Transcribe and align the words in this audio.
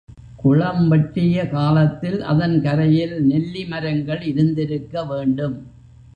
குளம் 0.35 0.87
வெட்டிய 0.87 1.43
காலத்தில் 1.47 2.21
அதன் 2.21 2.61
கரையில் 2.61 3.15
நெல்லி 3.25 3.65
மரங்கள் 3.65 4.21
இருந்திருக்க 4.21 5.05
வேண்டும். 5.05 5.55